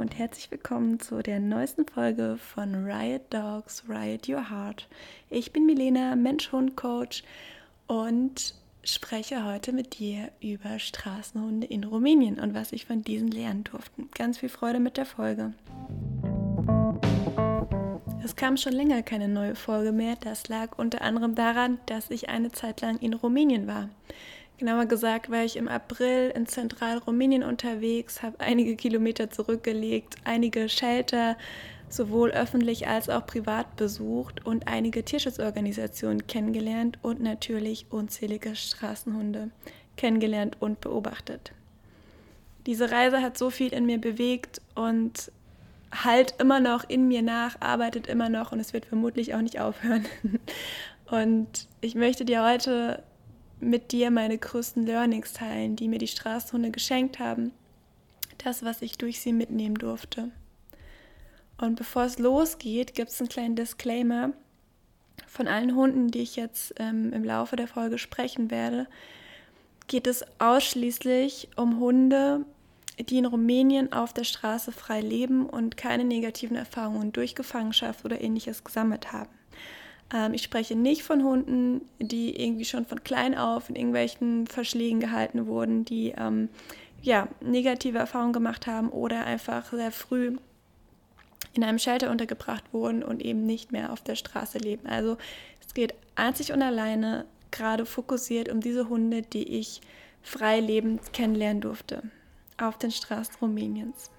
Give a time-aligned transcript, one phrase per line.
[0.00, 4.88] und herzlich willkommen zu der neuesten Folge von Riot Dogs, Riot Your Heart.
[5.28, 7.22] Ich bin Milena, Mensch-Hund-Coach
[7.86, 13.64] und spreche heute mit dir über Straßenhunde in Rumänien und was ich von diesen lernen
[13.64, 14.04] durfte.
[14.14, 15.52] Ganz viel Freude mit der Folge.
[18.24, 20.16] Es kam schon länger keine neue Folge mehr.
[20.18, 23.90] Das lag unter anderem daran, dass ich eine Zeit lang in Rumänien war.
[24.60, 31.38] Genauer gesagt war ich im April in Zentralrumänien unterwegs, habe einige Kilometer zurückgelegt, einige Shelter
[31.88, 39.48] sowohl öffentlich als auch privat besucht und einige Tierschutzorganisationen kennengelernt und natürlich unzählige Straßenhunde
[39.96, 41.52] kennengelernt und beobachtet.
[42.66, 45.32] Diese Reise hat so viel in mir bewegt und
[45.90, 49.58] halt immer noch in mir nach, arbeitet immer noch und es wird vermutlich auch nicht
[49.58, 50.04] aufhören.
[51.10, 53.02] Und ich möchte dir heute
[53.60, 57.52] mit dir meine größten Learnings teilen, die mir die Straßenhunde geschenkt haben.
[58.38, 60.30] Das, was ich durch sie mitnehmen durfte.
[61.58, 64.32] Und bevor es losgeht, gibt es einen kleinen Disclaimer.
[65.26, 68.86] Von allen Hunden, die ich jetzt ähm, im Laufe der Folge sprechen werde,
[69.86, 72.44] geht es ausschließlich um Hunde,
[72.98, 78.20] die in Rumänien auf der Straße frei leben und keine negativen Erfahrungen durch Gefangenschaft oder
[78.20, 79.39] ähnliches gesammelt haben.
[80.12, 85.00] Ähm, ich spreche nicht von Hunden, die irgendwie schon von klein auf in irgendwelchen Verschlägen
[85.00, 86.48] gehalten wurden, die ähm,
[87.02, 90.36] ja, negative Erfahrungen gemacht haben oder einfach sehr früh
[91.52, 94.86] in einem Shelter untergebracht wurden und eben nicht mehr auf der Straße leben.
[94.86, 95.16] Also
[95.66, 99.80] es geht einzig und alleine gerade fokussiert um diese Hunde, die ich
[100.22, 102.02] frei lebend kennenlernen durfte
[102.58, 104.10] auf den Straßen Rumäniens.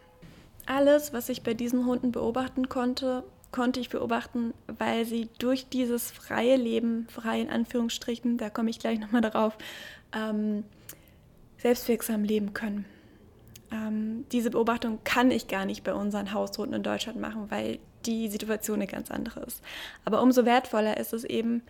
[0.66, 6.12] Alles, was ich bei diesen Hunden beobachten konnte, konnte ich beobachten, weil sie durch dieses
[6.12, 9.58] freie Leben, frei in Anführungsstrichen, da komme ich gleich nochmal darauf,
[10.14, 10.64] ähm,
[11.58, 12.86] selbstwirksam leben können.
[13.72, 18.30] Ähm, diese Beobachtung kann ich gar nicht bei unseren Haushunden in Deutschland machen, weil die
[18.30, 19.62] Situation eine ganz andere ist.
[20.06, 21.62] Aber umso wertvoller ist es eben,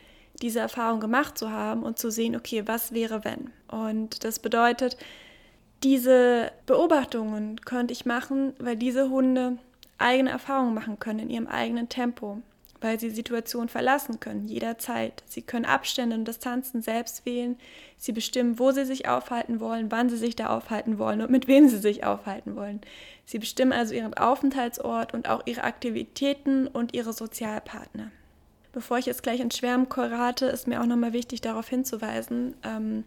[0.42, 3.52] diese Erfahrung gemacht zu haben und zu sehen, okay, was wäre wenn?
[3.68, 4.98] Und das bedeutet,
[5.84, 9.58] diese Beobachtungen konnte ich machen, weil diese Hunde
[10.02, 12.42] eigene Erfahrungen machen können in ihrem eigenen Tempo,
[12.82, 15.24] weil sie Situationen verlassen können, jederzeit.
[15.28, 17.58] Sie können Abstände und Distanzen selbst wählen.
[17.98, 21.48] Sie bestimmen, wo sie sich aufhalten wollen, wann sie sich da aufhalten wollen und mit
[21.48, 22.82] wem sie sich aufhalten wollen.
[23.26, 28.12] Sie bestimmen also ihren Aufenthaltsort und auch ihre Aktivitäten und ihre Sozialpartner.
[28.74, 33.04] Bevor ich jetzt gleich ins Schwärmen rate, ist mir auch nochmal wichtig, darauf hinzuweisen, ähm,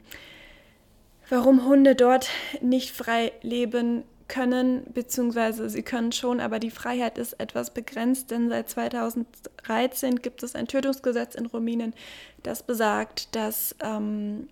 [1.31, 2.29] warum Hunde dort
[2.61, 8.49] nicht frei leben können, beziehungsweise sie können schon, aber die Freiheit ist etwas begrenzt, denn
[8.49, 11.95] seit 2013 gibt es ein Tötungsgesetz in Rumänien,
[12.43, 14.49] das besagt, dass ähm,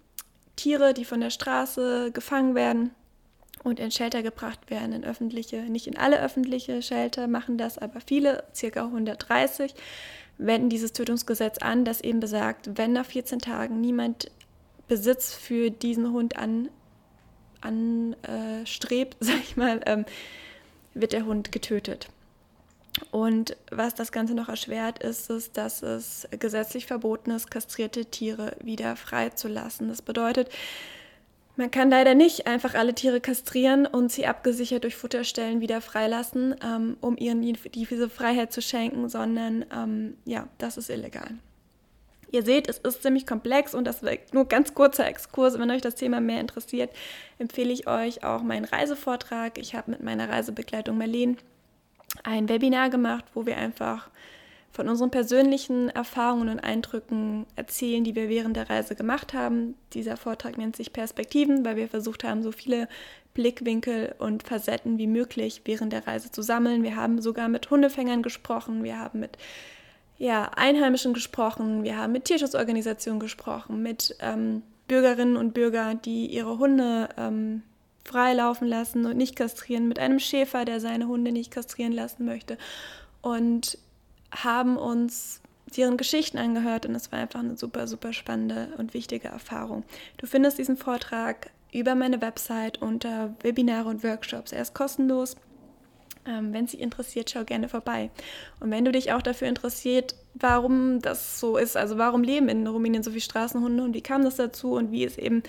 [0.56, 2.90] Tiere, die von der Straße gefangen werden
[3.64, 8.00] und in Shelter gebracht werden, in öffentliche, nicht in alle öffentliche Shelter machen das, aber
[8.00, 9.74] viele, circa 130,
[10.38, 14.30] wenden dieses Tötungsgesetz an, das eben besagt, wenn nach 14 Tagen niemand
[14.88, 16.68] Besitz für diesen Hund an
[17.62, 20.04] anstrebt, sag ich mal, ähm,
[20.94, 22.08] wird der Hund getötet.
[23.10, 28.56] Und was das Ganze noch erschwert, ist es, dass es gesetzlich verboten ist, kastrierte Tiere
[28.62, 29.88] wieder freizulassen.
[29.88, 30.50] Das bedeutet,
[31.56, 36.54] man kann leider nicht einfach alle Tiere kastrieren und sie abgesichert durch Futterstellen wieder freilassen,
[36.64, 41.30] ähm, um ihnen die, diese Freiheit zu schenken, sondern ähm, ja, das ist illegal.
[42.32, 45.58] Ihr seht, es ist ziemlich komplex und das war nur ganz kurzer Exkurs.
[45.58, 46.90] Wenn euch das Thema mehr interessiert,
[47.38, 49.58] empfehle ich euch auch meinen Reisevortrag.
[49.58, 51.36] Ich habe mit meiner Reisebegleitung Marlene
[52.24, 54.10] ein Webinar gemacht, wo wir einfach
[54.72, 59.74] von unseren persönlichen Erfahrungen und Eindrücken erzählen, die wir während der Reise gemacht haben.
[59.92, 62.88] Dieser Vortrag nennt sich Perspektiven, weil wir versucht haben, so viele
[63.34, 66.82] Blickwinkel und Facetten wie möglich während der Reise zu sammeln.
[66.82, 69.36] Wir haben sogar mit Hundefängern gesprochen, wir haben mit
[70.22, 76.58] ja, Einheimischen gesprochen, wir haben mit Tierschutzorganisationen gesprochen, mit ähm, Bürgerinnen und Bürgern, die ihre
[76.58, 77.62] Hunde ähm,
[78.04, 82.56] freilaufen lassen und nicht kastrieren, mit einem Schäfer, der seine Hunde nicht kastrieren lassen möchte
[83.20, 83.78] und
[84.30, 85.40] haben uns
[85.76, 89.82] deren Geschichten angehört und es war einfach eine super, super spannende und wichtige Erfahrung.
[90.18, 94.52] Du findest diesen Vortrag über meine Website unter Webinare und Workshops.
[94.52, 95.34] Er ist kostenlos.
[96.24, 98.10] Ähm, wenn Sie interessiert, schau gerne vorbei.
[98.60, 102.66] Und wenn du dich auch dafür interessiert, warum das so ist, also warum leben in
[102.66, 105.42] Rumänien so viele Straßenhunde und wie kam das dazu und wie ist eben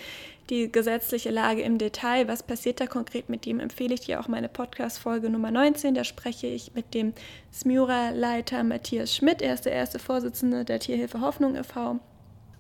[0.50, 4.28] die gesetzliche Lage im Detail, was passiert da konkret mit dem, empfehle ich dir auch
[4.28, 5.94] meine Podcast-Folge Nummer 19.
[5.94, 7.14] Da spreche ich mit dem
[7.54, 9.42] Smura-Leiter Matthias Schmidt.
[9.42, 12.00] Er ist der erste Vorsitzende der Tierhilfe Hoffnung e.V.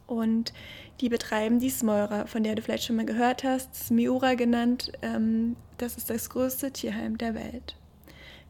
[0.05, 0.53] Und
[1.01, 4.91] die betreiben die Smora, von der du vielleicht schon mal gehört hast, Smiura genannt.
[5.01, 7.75] Ähm, das ist das größte Tierheim der Welt.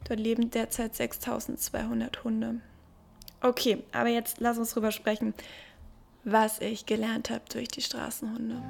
[0.08, 2.62] Dort leben derzeit 6200 Hunde.
[3.42, 5.34] Okay, aber jetzt lass uns drüber sprechen,
[6.24, 8.62] was ich gelernt habe durch die Straßenhunde.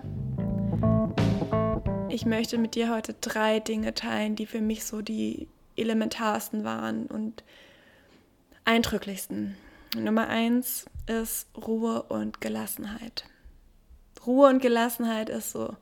[2.09, 7.07] Ich möchte mit dir heute drei Dinge teilen, die für mich so die elementarsten waren
[7.07, 7.43] und
[8.65, 9.55] eindrücklichsten.
[9.95, 13.25] Nummer eins ist Ruhe und Gelassenheit.
[14.25, 15.75] Ruhe und Gelassenheit ist so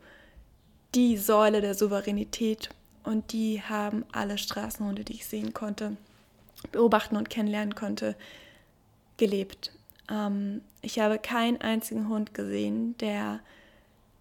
[0.96, 2.70] die Säule der Souveränität
[3.04, 5.98] und die haben alle Straßenhunde, die ich sehen konnte,
[6.72, 8.16] beobachten und kennenlernen konnte,
[9.18, 9.72] gelebt.
[10.10, 13.40] Ähm, ich habe keinen einzigen Hund gesehen, der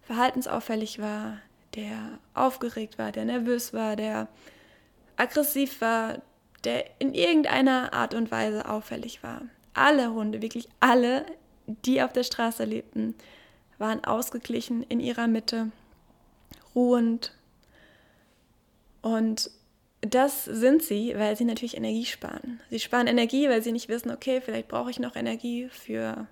[0.03, 1.37] verhaltensauffällig war,
[1.75, 4.27] der aufgeregt war, der nervös war, der
[5.15, 6.21] aggressiv war,
[6.63, 9.41] der in irgendeiner Art und Weise auffällig war.
[9.73, 11.25] Alle Hunde, wirklich alle,
[11.85, 13.15] die auf der Straße lebten,
[13.77, 15.71] waren ausgeglichen in ihrer Mitte,
[16.75, 17.33] ruhend.
[19.01, 19.51] Und
[20.01, 22.59] das sind sie, weil sie natürlich Energie sparen.
[22.69, 26.27] Sie sparen Energie, weil sie nicht wissen, okay, vielleicht brauche ich noch Energie für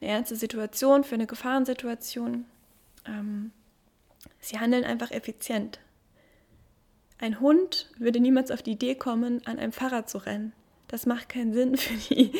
[0.00, 2.44] eine ernste Situation, für eine Gefahrensituation.
[3.06, 3.52] Ähm,
[4.40, 5.78] sie handeln einfach effizient.
[7.20, 10.52] Ein Hund würde niemals auf die Idee kommen, an einem Fahrrad zu rennen.
[10.88, 12.32] Das macht keinen Sinn für die.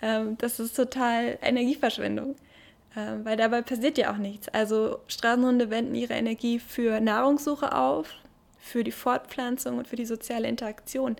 [0.00, 2.36] Ähm, das ist total Energieverschwendung,
[2.96, 4.48] ähm, weil dabei passiert ja auch nichts.
[4.48, 8.14] Also Straßenhunde wenden ihre Energie für Nahrungssuche auf,
[8.66, 11.16] für die Fortpflanzung und für die soziale Interaktion.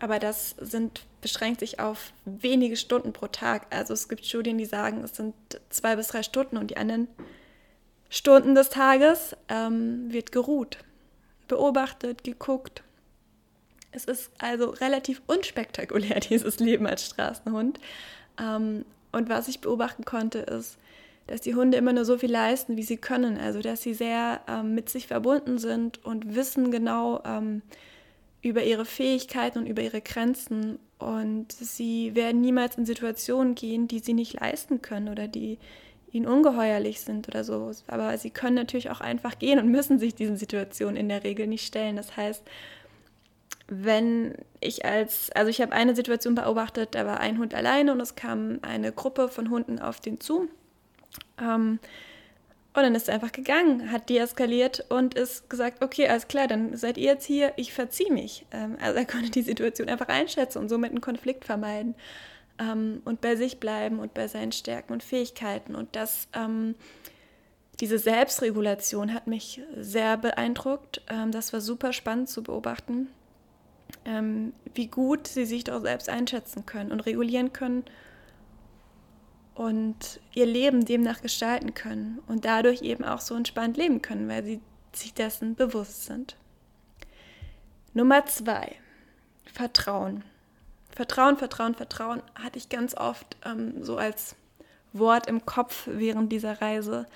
[0.00, 3.66] Aber das sind, beschränkt sich auf wenige Stunden pro Tag.
[3.70, 5.34] Also es gibt Studien, die sagen, es sind
[5.70, 7.08] zwei bis drei Stunden und die anderen
[8.08, 10.78] Stunden des Tages ähm, wird geruht,
[11.48, 12.82] beobachtet, geguckt.
[13.90, 17.80] Es ist also relativ unspektakulär, dieses Leben als Straßenhund.
[18.40, 20.78] Ähm, und was ich beobachten konnte, ist,
[21.28, 23.38] dass die Hunde immer nur so viel leisten, wie sie können.
[23.38, 27.62] Also dass sie sehr ähm, mit sich verbunden sind und wissen genau ähm,
[28.42, 30.78] über ihre Fähigkeiten und über ihre Grenzen.
[30.98, 35.58] Und sie werden niemals in Situationen gehen, die sie nicht leisten können oder die
[36.10, 37.70] ihnen ungeheuerlich sind oder so.
[37.88, 41.46] Aber sie können natürlich auch einfach gehen und müssen sich diesen Situationen in der Regel
[41.46, 41.96] nicht stellen.
[41.96, 42.42] Das heißt,
[43.66, 48.00] wenn ich als, also ich habe eine Situation beobachtet, da war ein Hund alleine und
[48.00, 50.48] es kam eine Gruppe von Hunden auf den zu
[51.40, 51.78] ähm,
[52.78, 56.76] und dann ist er einfach gegangen, hat deeskaliert und ist gesagt, okay, alles klar, dann
[56.76, 58.46] seid ihr jetzt hier, ich verziehe mich.
[58.52, 61.96] Ähm, also er konnte die Situation einfach einschätzen und somit einen Konflikt vermeiden
[62.60, 65.74] ähm, und bei sich bleiben und bei seinen Stärken und Fähigkeiten.
[65.74, 66.76] Und das, ähm,
[67.80, 71.02] diese Selbstregulation hat mich sehr beeindruckt.
[71.08, 73.08] Ähm, das war super spannend zu beobachten,
[74.04, 77.84] ähm, wie gut sie sich doch selbst einschätzen können und regulieren können
[79.58, 84.44] und ihr Leben demnach gestalten können und dadurch eben auch so entspannt leben können, weil
[84.44, 84.60] sie
[84.92, 86.36] sich dessen bewusst sind.
[87.92, 88.76] Nummer zwei,
[89.52, 90.22] Vertrauen.
[90.94, 94.36] Vertrauen, Vertrauen, Vertrauen hatte ich ganz oft ähm, so als
[94.92, 97.06] Wort im Kopf während dieser Reise.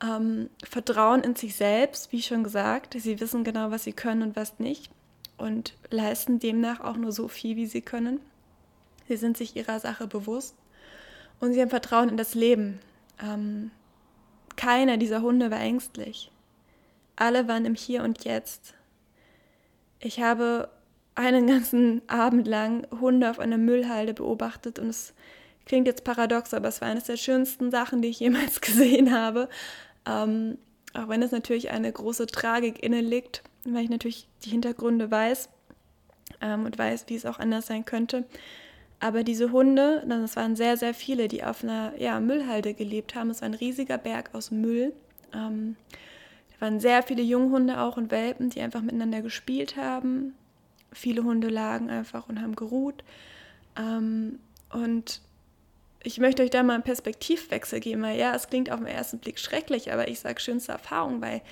[0.00, 2.94] Ähm, Vertrauen in sich selbst, wie schon gesagt.
[2.96, 4.88] Sie wissen genau, was sie können und was nicht
[5.36, 8.20] und leisten demnach auch nur so viel, wie sie können.
[9.08, 10.54] Sie sind sich ihrer Sache bewusst
[11.42, 12.78] und sie haben Vertrauen in das Leben.
[13.20, 13.72] Ähm,
[14.54, 16.30] keiner dieser Hunde war ängstlich.
[17.16, 18.74] Alle waren im Hier und Jetzt.
[19.98, 20.70] Ich habe
[21.16, 25.14] einen ganzen Abend lang Hunde auf einer Müllhalde beobachtet und es
[25.66, 29.48] klingt jetzt paradox, aber es war eines der schönsten Sachen, die ich jemals gesehen habe.
[30.06, 30.58] Ähm,
[30.94, 35.48] auch wenn es natürlich eine große Tragik inne liegt, weil ich natürlich die Hintergründe weiß
[36.40, 38.26] ähm, und weiß, wie es auch anders sein könnte.
[39.02, 43.30] Aber diese Hunde, das waren sehr, sehr viele, die auf einer ja, Müllhalde gelebt haben.
[43.30, 44.92] Es war ein riesiger Berg aus Müll.
[45.34, 45.74] Ähm,
[46.52, 50.34] da waren sehr viele Junghunde auch und Welpen, die einfach miteinander gespielt haben.
[50.92, 53.02] Viele Hunde lagen einfach und haben geruht.
[53.76, 54.38] Ähm,
[54.72, 55.20] und
[56.04, 59.18] ich möchte euch da mal einen Perspektivwechsel geben, weil ja, es klingt auf den ersten
[59.18, 61.42] Blick schrecklich, aber ich sage schönste Erfahrung, weil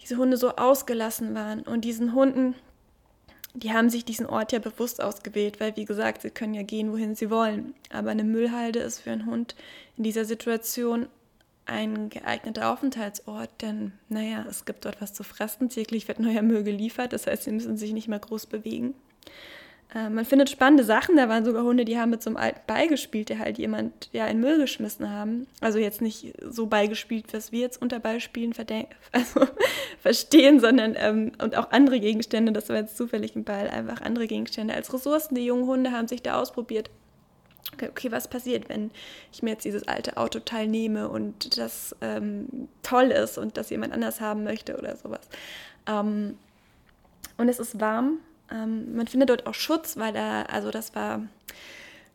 [0.00, 2.54] diese Hunde so ausgelassen waren und diesen Hunden
[3.58, 6.92] die haben sich diesen Ort ja bewusst ausgewählt, weil wie gesagt, sie können ja gehen,
[6.92, 7.74] wohin sie wollen.
[7.90, 9.54] Aber eine Müllhalde ist für einen Hund
[9.96, 11.06] in dieser Situation
[11.66, 16.62] ein geeigneter Aufenthaltsort, denn naja, es gibt dort was zu fressen, täglich wird neuer Müll
[16.64, 18.94] geliefert, das heißt, sie müssen sich nicht mehr groß bewegen.
[19.94, 22.60] Äh, man findet spannende Sachen, da waren sogar Hunde, die haben mit so einem alten
[22.66, 25.46] Ball gespielt, der halt jemand ja in Müll geschmissen haben.
[25.60, 28.54] Also jetzt nicht so Ball gespielt, was wir jetzt unter Ballspielen
[29.12, 29.46] also
[30.00, 34.26] verstehen, sondern ähm, und auch andere Gegenstände, das war jetzt zufällig ein Ball, einfach andere
[34.26, 35.34] Gegenstände als Ressourcen.
[35.34, 36.90] Die jungen Hunde haben sich da ausprobiert.
[37.74, 38.90] Okay, okay, was passiert, wenn
[39.32, 43.92] ich mir jetzt dieses alte Auto teilnehme und das ähm, toll ist und das jemand
[43.92, 45.28] anders haben möchte oder sowas.
[45.86, 46.38] Ähm,
[47.36, 48.18] und es ist warm
[48.50, 51.22] Ähm, man findet dort auch Schutz, weil da, also das war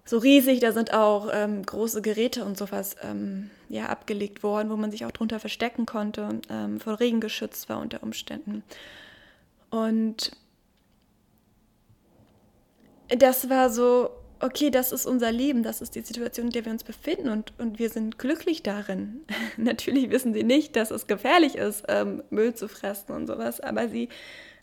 [0.05, 4.75] so riesig, da sind auch ähm, große Geräte und sowas ähm, ja, abgelegt worden, wo
[4.75, 8.63] man sich auch drunter verstecken konnte, ähm, vor Regen geschützt war unter Umständen.
[9.69, 10.31] Und
[13.07, 14.09] das war so,
[14.39, 17.53] okay, das ist unser Leben, das ist die Situation, in der wir uns befinden und,
[17.57, 19.21] und wir sind glücklich darin.
[19.57, 23.87] Natürlich wissen sie nicht, dass es gefährlich ist, ähm, Müll zu fressen und sowas, aber
[23.87, 24.09] sie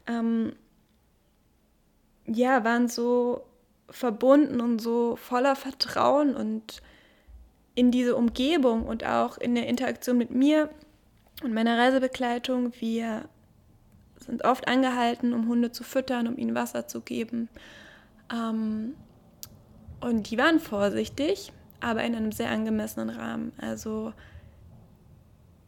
[0.07, 0.53] ähm,
[2.27, 3.45] ja, waren so
[3.89, 6.83] verbunden und so voller Vertrauen und
[7.75, 10.71] in diese Umgebung und auch in der Interaktion mit mir
[11.43, 12.73] und meiner Reisebegleitung.
[12.79, 13.29] Wir
[14.17, 17.49] sind oft angehalten, um Hunde zu füttern, um ihnen Wasser zu geben.
[18.33, 18.95] Ähm,
[20.00, 23.53] und die waren vorsichtig, aber in einem sehr angemessenen Rahmen.
[23.59, 24.12] Also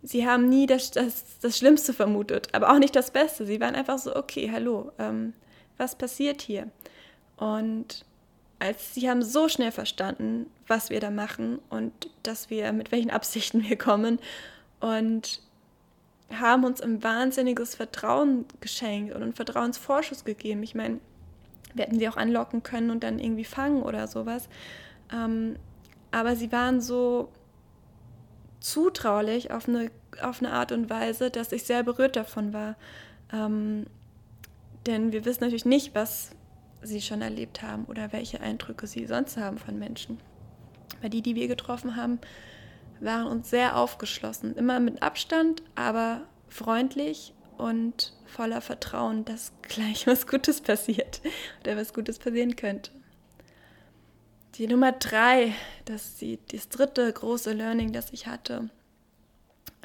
[0.02, 3.46] sie haben nie das, das, das Schlimmste vermutet, aber auch nicht das Beste.
[3.46, 5.32] Sie waren einfach so, okay, hallo, ähm,
[5.82, 6.68] was passiert hier?
[7.36, 8.04] Und
[8.60, 13.10] als sie haben so schnell verstanden, was wir da machen und dass wir mit welchen
[13.10, 14.20] Absichten wir kommen
[14.78, 15.42] und
[16.32, 20.62] haben uns ein wahnsinniges Vertrauen geschenkt und einen Vertrauensvorschuss gegeben.
[20.62, 21.00] Ich meine,
[21.74, 24.48] wir hätten sie auch anlocken können und dann irgendwie fangen oder sowas.
[25.12, 25.56] Ähm,
[26.12, 27.28] aber sie waren so
[28.60, 29.90] zutraulich auf eine,
[30.22, 32.76] auf eine Art und Weise, dass ich sehr berührt davon war.
[33.32, 33.86] Ähm,
[34.86, 36.30] denn wir wissen natürlich nicht, was
[36.82, 40.18] sie schon erlebt haben oder welche Eindrücke sie sonst haben von Menschen.
[41.00, 42.18] Weil die, die wir getroffen haben,
[43.00, 44.56] waren uns sehr aufgeschlossen.
[44.56, 51.20] Immer mit Abstand, aber freundlich und voller Vertrauen, dass gleich was Gutes passiert
[51.60, 52.90] oder was Gutes passieren könnte.
[54.56, 55.54] Die Nummer drei,
[55.86, 58.68] das die, das dritte große Learning, das ich hatte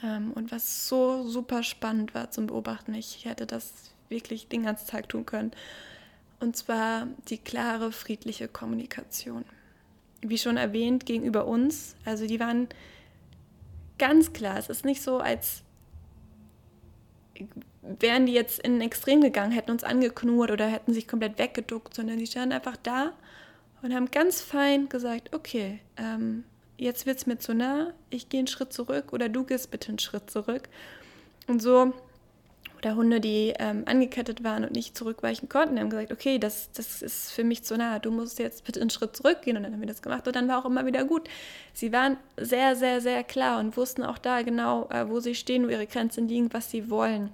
[0.03, 2.93] ähm, und was so super spannend war zum Beobachten.
[2.93, 3.71] Ich hätte das
[4.09, 5.51] wirklich den ganzen Tag tun können.
[6.39, 9.43] Und zwar die klare, friedliche Kommunikation.
[10.21, 11.95] Wie schon erwähnt, gegenüber uns.
[12.05, 12.67] Also die waren
[13.97, 14.57] ganz klar.
[14.57, 15.63] Es ist nicht so, als
[17.81, 21.93] wären die jetzt in ein Extrem gegangen, hätten uns angeknurrt oder hätten sich komplett weggeduckt,
[21.93, 23.13] sondern die standen einfach da
[23.81, 26.43] und haben ganz fein gesagt, okay, ähm,
[26.77, 29.89] jetzt wird es mir zu nah, ich gehe einen Schritt zurück oder du gehst bitte
[29.89, 30.67] einen Schritt zurück.
[31.47, 31.93] Und so,
[32.77, 36.71] oder Hunde, die ähm, angekettet waren und nicht zurückweichen konnten, die haben gesagt, okay, das,
[36.71, 39.73] das ist für mich zu nah, du musst jetzt bitte einen Schritt zurückgehen und dann
[39.73, 41.27] haben wir das gemacht und dann war auch immer wieder gut.
[41.73, 45.65] Sie waren sehr, sehr, sehr klar und wussten auch da genau, äh, wo sie stehen,
[45.65, 47.31] wo ihre Grenzen liegen, was sie wollen.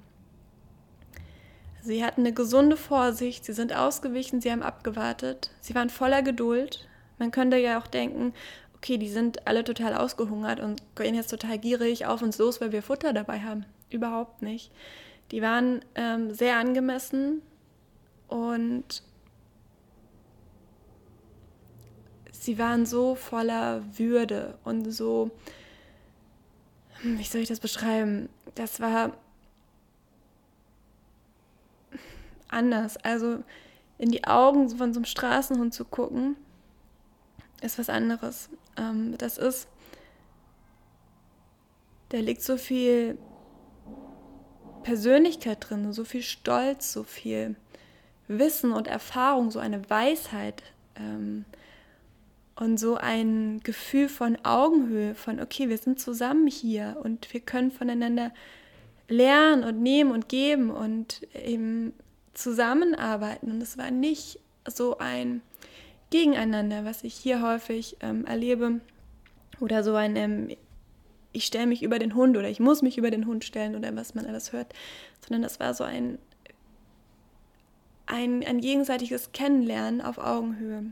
[1.81, 6.87] Sie hatten eine gesunde Vorsicht, sie sind ausgewichen, sie haben abgewartet, sie waren voller Geduld.
[7.19, 8.33] Man könnte ja auch denken,
[8.77, 12.71] okay, die sind alle total ausgehungert und gehen jetzt total gierig auf uns los, weil
[12.71, 13.65] wir Futter dabei haben.
[13.89, 14.71] Überhaupt nicht.
[15.31, 17.41] Die waren ähm, sehr angemessen
[18.27, 19.03] und
[22.31, 25.31] sie waren so voller Würde und so,
[27.01, 28.29] hm, wie soll ich das beschreiben?
[28.55, 29.13] Das war
[32.49, 32.97] anders.
[32.97, 33.43] Also
[33.97, 36.35] in die Augen von so einem Straßenhund zu gucken,
[37.61, 38.49] ist was anderes.
[38.77, 39.67] Ähm, das ist,
[42.09, 43.17] da liegt so viel
[44.83, 47.55] Persönlichkeit drin, so viel Stolz, so viel
[48.27, 50.63] Wissen und Erfahrung, so eine Weisheit
[50.95, 51.45] ähm,
[52.55, 57.71] und so ein Gefühl von Augenhöhe, von, okay, wir sind zusammen hier und wir können
[57.71, 58.31] voneinander
[59.07, 61.93] lernen und nehmen und geben und eben
[62.33, 63.51] zusammenarbeiten.
[63.51, 65.41] Und es war nicht so ein
[66.09, 68.79] Gegeneinander, was ich hier häufig ähm, erlebe,
[69.59, 70.49] oder so ein, ähm,
[71.33, 73.93] ich stelle mich über den Hund oder ich muss mich über den Hund stellen oder
[73.95, 74.73] was man alles hört,
[75.21, 76.19] sondern das war so ein,
[78.05, 80.85] ein, ein gegenseitiges Kennenlernen auf Augenhöhe.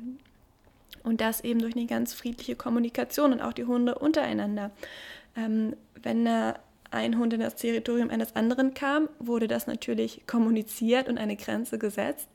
[1.03, 4.71] Und das eben durch eine ganz friedliche Kommunikation und auch die Hunde untereinander.
[5.35, 6.59] Ähm, wenn da
[6.91, 11.79] ein Hund in das Territorium eines anderen kam, wurde das natürlich kommuniziert und eine Grenze
[11.79, 12.27] gesetzt,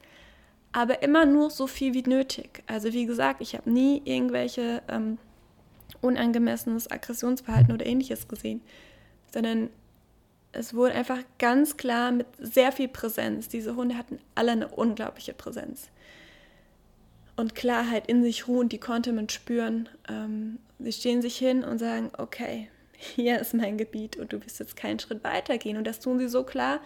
[0.73, 2.63] aber immer nur so viel wie nötig.
[2.67, 5.19] Also wie gesagt, ich habe nie irgendwelche ähm,
[6.01, 8.61] unangemessenes Aggressionsverhalten oder ähnliches gesehen,
[9.33, 9.71] sondern
[10.53, 13.49] es wurde einfach ganz klar mit sehr viel Präsenz.
[13.49, 15.91] Diese Hunde hatten alle eine unglaubliche Präsenz
[17.37, 19.89] und Klarheit in sich ruhen, die konnte man spüren.
[20.09, 24.59] Ähm, sie stehen sich hin und sagen, okay, hier ist mein Gebiet und du wirst
[24.59, 25.77] jetzt keinen Schritt weiter gehen.
[25.77, 26.81] Und das tun sie so klar,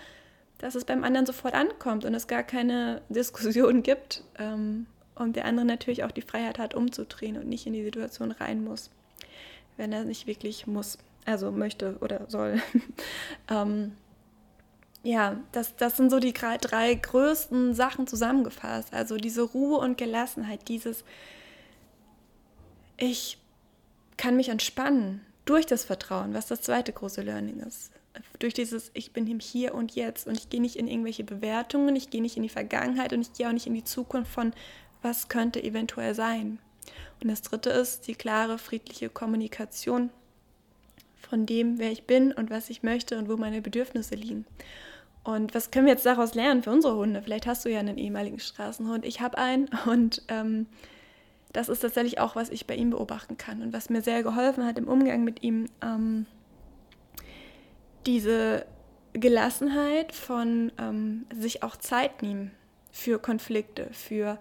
[0.59, 4.87] dass es beim anderen sofort ankommt und es gar keine Diskussion gibt ähm,
[5.21, 8.65] und der andere natürlich auch die Freiheit hat, umzudrehen und nicht in die Situation rein
[8.65, 8.91] muss,
[9.77, 12.61] wenn er nicht wirklich muss, also möchte oder soll.
[13.51, 13.93] ähm,
[15.03, 18.93] ja, das, das sind so die drei größten Sachen zusammengefasst.
[18.93, 21.05] Also diese Ruhe und Gelassenheit, dieses,
[22.99, 23.39] ich
[24.17, 27.93] kann mich entspannen durch das Vertrauen, was das zweite große Learning ist.
[28.41, 31.97] Durch dieses, ich bin im Hier und Jetzt und ich gehe nicht in irgendwelche Bewertungen,
[31.97, 34.53] ich gehe nicht in die Vergangenheit und ich gehe auch nicht in die Zukunft von,
[35.03, 36.59] was könnte eventuell sein.
[37.23, 40.11] Und das dritte ist die klare, friedliche Kommunikation
[41.17, 44.47] von dem, wer ich bin und was ich möchte und wo meine Bedürfnisse liegen.
[45.23, 47.23] Und was können wir jetzt daraus lernen für unsere Hunde?
[47.23, 49.05] Vielleicht hast du ja einen ehemaligen Straßenhund.
[49.05, 50.67] Ich habe einen und ähm,
[51.53, 54.65] das ist tatsächlich auch, was ich bei ihm beobachten kann und was mir sehr geholfen
[54.65, 55.67] hat im Umgang mit ihm.
[55.83, 56.27] Ähm,
[58.07, 58.65] diese
[59.13, 62.53] Gelassenheit von ähm, sich auch Zeit nehmen
[62.93, 64.39] für Konflikte, für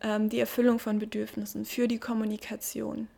[0.00, 3.08] ähm, die Erfüllung von Bedürfnissen, für die Kommunikation,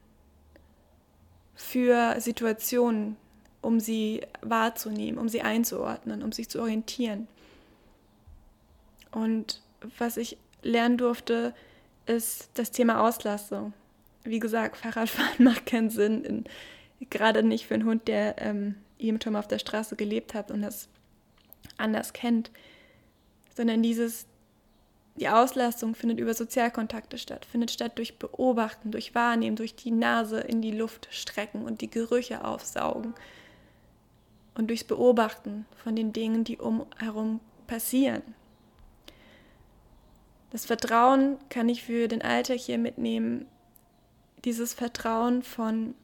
[1.54, 3.16] für Situationen,
[3.60, 7.26] um sie wahrzunehmen, um sie einzuordnen, um sich zu orientieren.
[9.10, 9.60] Und
[9.98, 11.54] was ich lernen durfte,
[12.06, 13.72] ist das Thema Auslastung.
[14.22, 16.44] Wie gesagt, Fahrradfahren macht keinen Sinn, in,
[17.10, 20.50] gerade nicht für einen Hund, der ähm, eben schon mal auf der Straße gelebt hat
[20.50, 20.88] und das
[21.76, 22.50] anders kennt,
[23.56, 24.26] sondern dieses,
[25.18, 30.40] die Auslastung findet über Sozialkontakte statt, findet statt durch Beobachten, durch Wahrnehmen, durch die Nase
[30.40, 33.14] in die Luft strecken und die Gerüche aufsaugen
[34.54, 38.22] und durchs Beobachten von den Dingen, die umherum passieren.
[40.50, 43.46] Das Vertrauen kann ich für den Alltag hier mitnehmen.
[44.44, 45.94] Dieses Vertrauen von,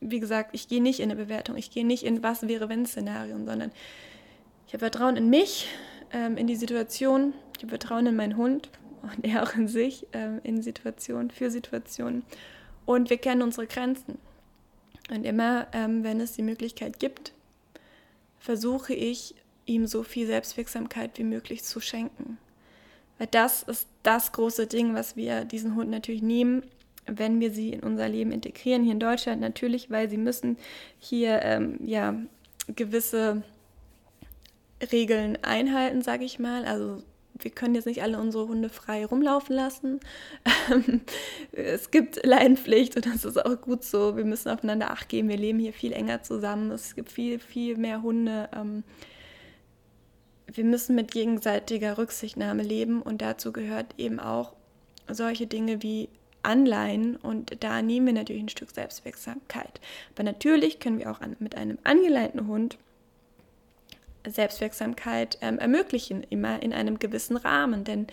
[0.00, 2.84] wie gesagt, ich gehe nicht in eine Bewertung, ich gehe nicht in was wäre wenn
[2.84, 3.72] Szenarien, sondern
[4.66, 5.68] ich habe Vertrauen in mich,
[6.12, 7.32] ähm, in die Situation,
[7.62, 8.70] habe Vertrauen in meinen Hund
[9.02, 12.24] und er auch in sich, ähm, in Situationen, für Situationen.
[12.84, 14.18] Und wir kennen unsere Grenzen.
[15.10, 17.32] Und immer, ähm, wenn es die Möglichkeit gibt,
[18.38, 22.38] versuche ich, ihm so viel Selbstwirksamkeit wie möglich zu schenken.
[23.18, 26.64] Weil das ist das große Ding, was wir diesen Hund natürlich nehmen,
[27.06, 28.82] wenn wir sie in unser Leben integrieren.
[28.82, 30.56] Hier in Deutschland natürlich, weil sie müssen
[30.98, 32.16] hier ähm, ja
[32.74, 33.42] gewisse
[34.90, 36.64] Regeln einhalten, sage ich mal.
[36.64, 37.02] Also
[37.44, 40.00] wir können jetzt nicht alle unsere Hunde frei rumlaufen lassen.
[41.52, 44.16] es gibt Leinenpflicht und das ist auch gut so.
[44.16, 45.28] Wir müssen aufeinander Acht geben.
[45.28, 46.70] Wir leben hier viel enger zusammen.
[46.70, 48.48] Es gibt viel, viel mehr Hunde.
[48.54, 48.84] Ähm,
[50.46, 54.52] wir müssen mit gegenseitiger Rücksichtnahme leben und dazu gehört eben auch
[55.08, 56.08] solche Dinge wie
[56.42, 59.80] Anleihen und da nehmen wir natürlich ein Stück Selbstwirksamkeit.
[60.14, 62.78] Aber natürlich können wir auch mit einem angeleinten Hund
[64.28, 67.84] Selbstwirksamkeit ähm, ermöglichen, immer in einem gewissen Rahmen.
[67.84, 68.06] Denn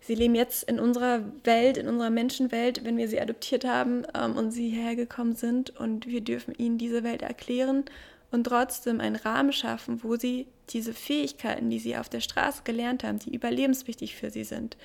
[0.00, 4.36] sie leben jetzt in unserer Welt, in unserer Menschenwelt, wenn wir sie adoptiert haben ähm,
[4.36, 7.84] und sie hergekommen sind und wir dürfen ihnen diese Welt erklären
[8.30, 13.02] und trotzdem einen Rahmen schaffen, wo sie diese Fähigkeiten, die sie auf der Straße gelernt
[13.02, 14.76] haben, die überlebenswichtig für sie sind,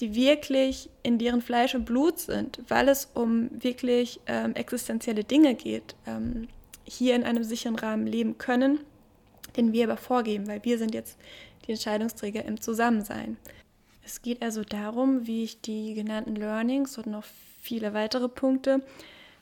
[0.00, 5.54] die wirklich in deren Fleisch und Blut sind, weil es um wirklich ähm, existenzielle Dinge
[5.54, 6.48] geht, ähm,
[6.84, 8.80] hier in einem sicheren Rahmen leben können
[9.56, 11.18] den wir aber vorgeben, weil wir sind jetzt
[11.66, 13.36] die Entscheidungsträger im Zusammensein.
[14.04, 17.24] Es geht also darum, wie ich die genannten Learnings und noch
[17.60, 18.82] viele weitere Punkte,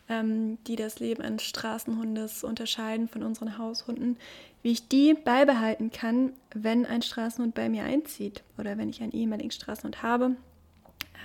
[0.08, 4.16] ähm, die das Leben eines Straßenhundes unterscheiden von unseren Haushunden,
[4.62, 9.12] wie ich die beibehalten kann, wenn ein Straßenhund bei mir einzieht oder wenn ich einen
[9.12, 10.36] ehemaligen Straßenhund habe,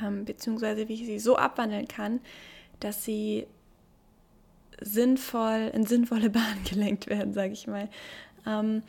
[0.03, 2.19] ähm, beziehungsweise wie ich sie so abwandeln kann,
[2.79, 3.45] dass sie
[4.81, 7.89] sinnvoll in sinnvolle Bahnen gelenkt werden, sage ich mal.
[8.47, 8.83] Ähm,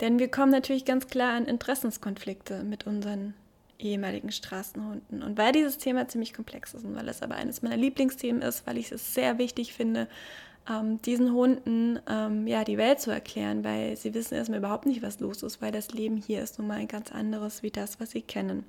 [0.00, 3.34] denn wir kommen natürlich ganz klar an Interessenskonflikte mit unseren
[3.78, 5.22] ehemaligen Straßenhunden.
[5.22, 8.66] Und weil dieses Thema ziemlich komplex ist und weil es aber eines meiner Lieblingsthemen ist,
[8.66, 10.08] weil ich es sehr wichtig finde,
[10.68, 15.02] ähm, diesen Hunden ähm, ja die Welt zu erklären, weil sie wissen erstmal überhaupt nicht,
[15.02, 18.00] was los ist, weil das Leben hier ist nun mal ein ganz anderes wie das,
[18.00, 18.64] was sie kennen.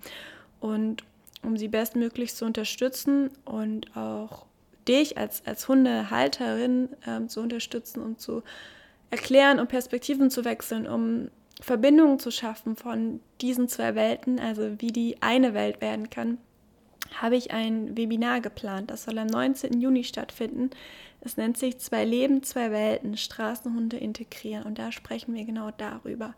[0.60, 1.04] Und
[1.44, 4.46] um sie bestmöglich zu unterstützen und auch
[4.88, 8.44] dich als, als Hundehalterin ähm, zu unterstützen und zu
[9.10, 11.30] erklären, um Perspektiven zu wechseln, um
[11.62, 16.38] Verbindungen zu schaffen von diesen zwei Welten, also wie die eine Welt werden kann,
[17.16, 18.92] habe ich ein Webinar geplant.
[18.92, 19.80] Das soll am 19.
[19.80, 20.70] Juni stattfinden.
[21.22, 24.64] Es nennt sich Zwei Leben, zwei Welten, Straßenhunde integrieren.
[24.64, 26.36] Und da sprechen wir genau darüber,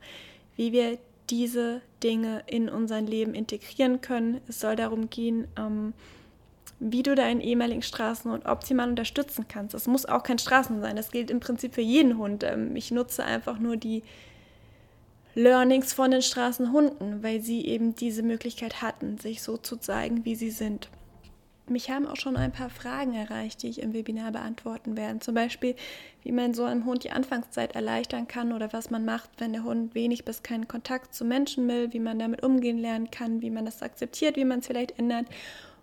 [0.56, 0.98] wie wir
[1.30, 4.42] diese Dinge in unser Leben integrieren können.
[4.48, 5.94] Es soll darum gehen, ähm,
[6.80, 9.74] wie du deinen ehemaligen Straßenhund optimal unterstützen kannst.
[9.74, 12.44] Das muss auch kein Straßenhund sein, das gilt im Prinzip für jeden Hund.
[12.44, 14.04] Ähm, ich nutze einfach nur die
[15.36, 20.36] Learnings von den Straßenhunden, weil sie eben diese Möglichkeit hatten, sich so zu zeigen, wie
[20.36, 20.89] sie sind.
[21.68, 25.20] mich haben auch schon ein paar Fragen erreicht, die ich im Webinar beantworten werde.
[25.20, 25.76] Zum Beispiel,
[26.24, 29.63] wie man so einem Hund die Anfangszeit erleichtern kann oder was man macht, wenn der
[29.63, 33.52] Hund wenig bis keinen Kontakt zu Menschen will, wie man damit umgehen lernen kann, wie
[33.52, 35.28] man das akzeptiert, wie man es vielleicht ändert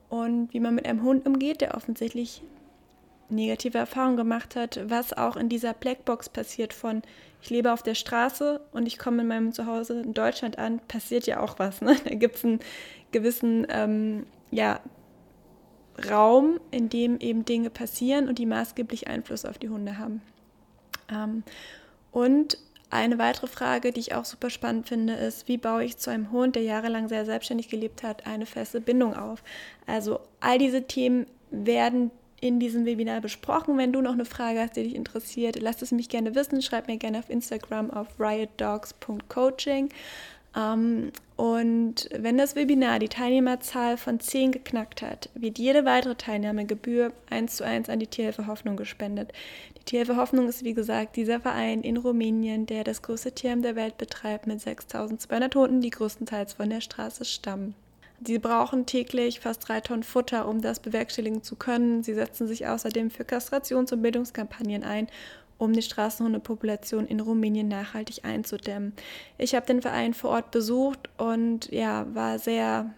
[0.09, 2.43] und wie man mit einem Hund umgeht, der offensichtlich
[3.29, 7.03] negative Erfahrungen gemacht hat, was auch in dieser Blackbox passiert von
[7.43, 11.27] ich lebe auf der Straße und ich komme in meinem Zuhause in Deutschland an, passiert
[11.27, 11.81] ja auch was.
[11.81, 11.97] Ne?
[12.05, 12.61] Da gibt es einen
[13.13, 14.81] gewissen ähm, ja,
[16.11, 20.23] Raum, in dem eben Dinge passieren und die maßgeblich Einfluss auf die Hunde haben.
[21.09, 21.45] Ähm,
[22.11, 22.59] und
[22.91, 26.31] eine weitere Frage, die ich auch super spannend finde, ist, wie baue ich zu einem
[26.31, 29.43] Hund, der jahrelang sehr selbstständig gelebt hat, eine feste Bindung auf?
[29.87, 33.79] Also all diese Themen werden in diesem Webinar besprochen.
[33.79, 36.63] Wenn du noch eine Frage hast, die dich interessiert, lass es mich gerne wissen.
[36.63, 39.89] Schreib mir gerne auf Instagram auf riotdogs.coaching.
[40.57, 47.13] Ähm, und wenn das Webinar die Teilnehmerzahl von 10 geknackt hat, wird jede weitere Teilnahmegebühr
[47.29, 49.33] eins zu eins an die Tierhilfe Hoffnung gespendet.
[49.79, 53.77] Die Tierhilfe Hoffnung ist, wie gesagt, dieser Verein in Rumänien, der das größte Tierheim der
[53.77, 57.75] Welt betreibt mit 6200 Hunden, die größtenteils von der Straße stammen.
[58.25, 62.03] Sie brauchen täglich fast drei Tonnen Futter, um das bewerkstelligen zu können.
[62.03, 65.09] Sie setzen sich außerdem für Kastrations- und Bildungskampagnen ein,
[65.59, 68.93] um die Straßenhundepopulation in Rumänien nachhaltig einzudämmen.
[69.39, 72.91] Ich habe den Verein vor Ort besucht und ja, war sehr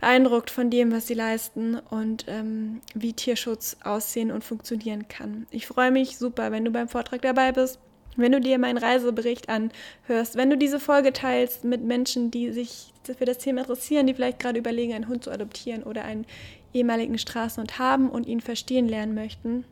[0.00, 5.46] beeindruckt von dem, was sie leisten und ähm, wie Tierschutz aussehen und funktionieren kann.
[5.50, 7.78] Ich freue mich super, wenn du beim Vortrag dabei bist.
[8.16, 12.92] Wenn du dir meinen Reisebericht anhörst, wenn du diese Folge teilst mit Menschen, die sich
[13.04, 16.26] für das Thema interessieren, die vielleicht gerade überlegen, einen Hund zu adoptieren oder einen
[16.74, 19.64] ehemaligen Straßenhund haben und ihn verstehen lernen möchten,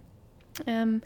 [0.66, 1.02] ähm,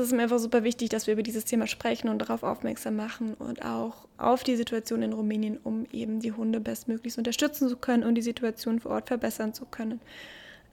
[0.00, 2.96] es ist mir einfach super wichtig, dass wir über dieses Thema sprechen und darauf aufmerksam
[2.96, 7.76] machen und auch auf die Situation in Rumänien, um eben die Hunde bestmöglich unterstützen zu
[7.76, 10.00] können und die Situation vor Ort verbessern zu können.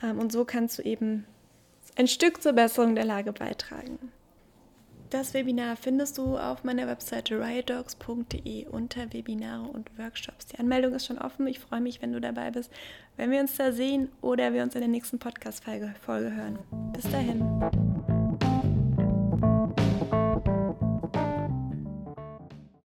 [0.04, 1.26] Ähm, und so kannst du eben
[1.96, 4.12] ein Stück zur Besserung der Lage beitragen.
[5.12, 10.46] Das Webinar findest du auf meiner Webseite riotdogs.de unter Webinare und Workshops.
[10.46, 11.48] Die Anmeldung ist schon offen.
[11.48, 12.72] Ich freue mich, wenn du dabei bist,
[13.18, 16.60] wenn wir uns da sehen oder wir uns in der nächsten Podcast-Folge hören.
[16.94, 18.11] Bis dahin.